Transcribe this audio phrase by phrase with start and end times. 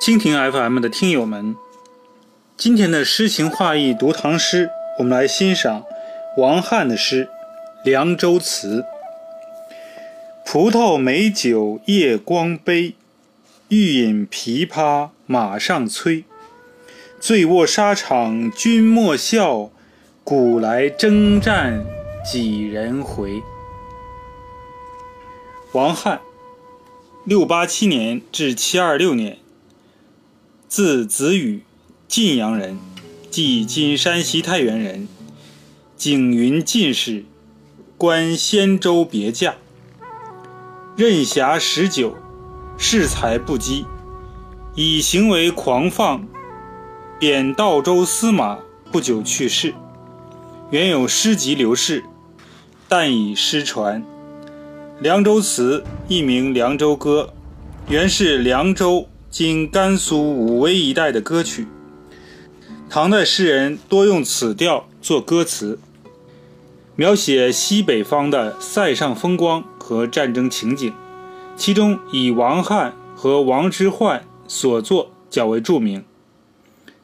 [0.00, 1.56] 蜻蜓 FM 的听友们，
[2.56, 5.84] 今天的诗情画意读唐诗，我们来欣赏
[6.36, 7.26] 王翰的诗
[7.84, 8.82] 《凉州词》。
[10.46, 12.94] 葡萄美酒夜光杯，
[13.68, 16.24] 欲饮琵琶马上催。
[17.18, 19.68] 醉卧沙场君莫笑，
[20.22, 21.84] 古来征战
[22.24, 23.42] 几人回。
[25.72, 26.20] 王翰，
[27.24, 29.38] 六八七年至七二六年，
[30.68, 31.62] 字子羽，
[32.06, 32.78] 晋阳人，
[33.30, 35.08] 即今山西太原人，
[35.96, 37.24] 景云进士，
[37.96, 39.54] 官仙州别驾。
[40.94, 42.14] 任侠十九，
[42.78, 43.86] 恃才不羁，
[44.74, 46.28] 以行为狂放。
[47.18, 48.58] 贬道州司马，
[48.92, 49.72] 不久去世。
[50.70, 52.04] 原有诗集流世，
[52.86, 54.02] 但已失传。
[55.00, 57.30] 《凉州词》一名《凉州歌》，
[57.90, 61.66] 原是凉州（今甘肃武威一带）的歌曲。
[62.88, 65.78] 唐代诗人多用此调作歌词，
[66.96, 70.90] 描写西北方的塞上风光和战争情景。
[71.56, 76.02] 其中以王翰和王之涣所作较为著名。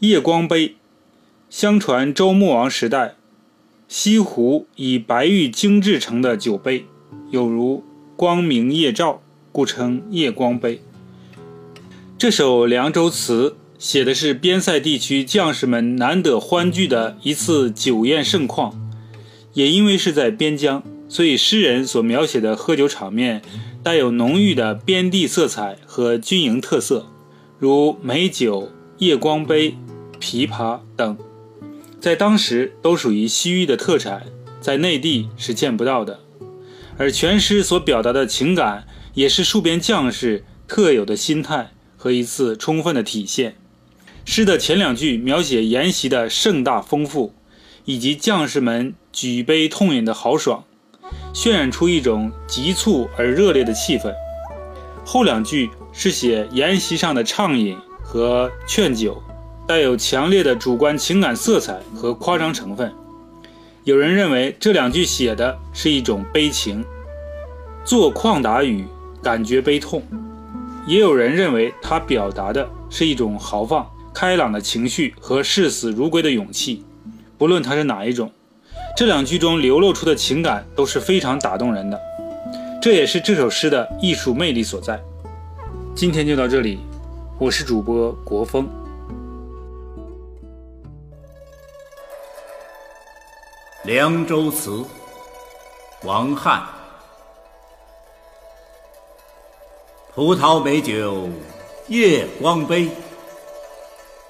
[0.00, 0.74] 夜光杯，
[1.48, 3.14] 相传周穆王时代，
[3.86, 6.86] 西湖以白玉精制成的酒杯，
[7.30, 7.84] 有如
[8.16, 9.22] 光明夜照，
[9.52, 10.82] 故称夜光杯。
[12.18, 18.74] 这首《凉州词》写的是边塞地区将士们难得欢聚的一次酒宴盛况，
[19.52, 23.40] 也因为是在边疆，所以诗人所描写的喝酒场面
[23.84, 27.06] 带有浓郁的边地色彩和军营特色，
[27.56, 29.76] 如美酒、夜光杯。
[30.18, 31.16] 琵琶等，
[32.00, 34.26] 在当时都属于西域的特产，
[34.60, 36.18] 在内地是见不到的。
[36.96, 43.56] 而全诗所表达的情感，也是戍边将士特有的心态和一次充分的体现。
[44.24, 47.34] 诗的前两句描写筵席的盛大丰富，
[47.84, 50.64] 以及将士们举杯痛饮的豪爽，
[51.34, 54.14] 渲染出一种急促而热烈的气氛。
[55.04, 59.22] 后两句是写筵席上的畅饮和劝酒。
[59.66, 62.90] 带有强烈的主观情感色彩和夸张成分。
[63.84, 66.82] 有人认为这两句写的是一种悲情，
[67.84, 68.86] 作旷达语，
[69.22, 70.00] 感觉悲痛；
[70.88, 76.82] 也有人认为他表达的是一种豪放、开朗的情绪和视死如归的勇气。
[77.36, 78.32] 不论他是哪一种，
[78.96, 82.00] 这两句中流露出的情感都是非常打动人的。
[82.80, 84.98] 这也是这首诗的艺术魅力所在。
[85.94, 86.78] 今天就到这里，
[87.38, 88.66] 我是主播国风。
[93.86, 94.70] 《凉州词》
[96.02, 96.62] 王翰：
[100.18, 101.28] 葡萄美酒
[101.86, 102.90] 夜光杯，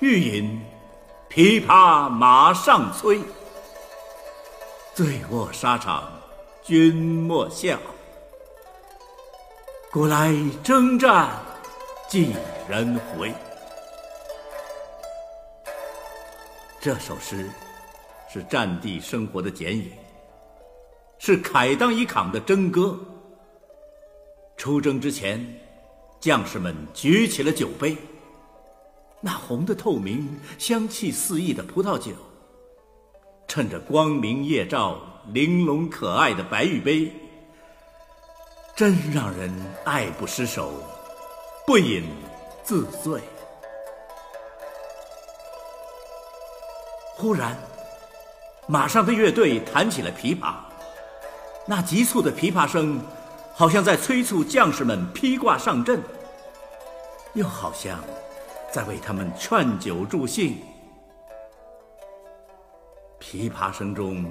[0.00, 0.60] 欲饮
[1.30, 3.18] 琵琶马上催。
[4.94, 6.12] 醉卧沙场
[6.62, 7.78] 君莫笑，
[9.90, 11.30] 古来征战
[12.06, 12.34] 几
[12.68, 13.32] 人回？
[16.82, 17.48] 这首诗。
[18.30, 19.90] 是战地生活的剪影，
[21.18, 22.94] 是慨当以慷的征歌。
[24.58, 25.42] 出征之前，
[26.20, 27.96] 将士们举起了酒杯，
[29.20, 32.12] 那红的透明、香气四溢的葡萄酒，
[33.46, 35.00] 趁着光明夜照，
[35.32, 37.12] 玲珑可爱的白玉杯，
[38.74, 40.72] 真让人爱不释手，
[41.66, 42.04] 不饮
[42.64, 43.20] 自醉。
[47.14, 47.56] 忽然。
[48.70, 50.56] 马上的乐队弹起了琵琶，
[51.64, 53.00] 那急促的琵琶声，
[53.58, 56.00] 好像在催促将士们披挂上阵，
[57.34, 57.98] 又好像
[58.70, 60.62] 在为他们劝酒助兴。
[63.18, 64.24] 琵琶声中，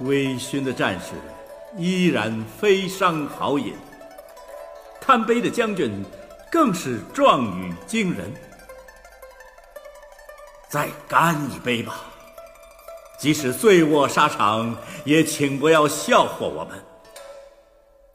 [0.00, 1.12] 微醺的战士
[1.76, 3.74] 依然飞觞豪饮，
[5.00, 6.04] 贪杯的将军
[6.50, 8.34] 更是壮语惊人。
[10.68, 12.06] 再干一杯吧！
[13.20, 16.84] 即使醉卧沙场，也请不要笑话我们。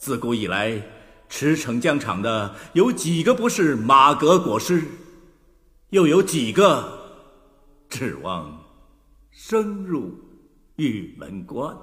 [0.05, 0.79] 自古以来，
[1.27, 4.83] 驰骋疆场的有几个不是马革裹尸？
[5.89, 6.87] 又有几个
[7.89, 8.63] 指望
[9.31, 10.13] 升入
[10.75, 11.75] 玉门关？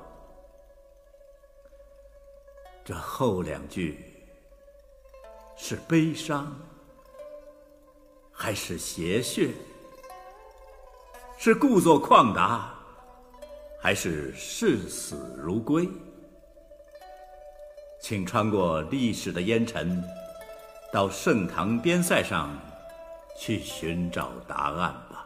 [2.85, 3.99] 这后两句
[5.57, 6.57] 是悲伤，
[8.31, 9.51] 还是邪谑？
[11.37, 12.73] 是故作旷达？
[13.81, 15.89] 还是视死如归，
[18.03, 20.03] 请穿过历史的烟尘，
[20.93, 22.51] 到盛唐边塞上
[23.39, 25.25] 去寻找答案吧。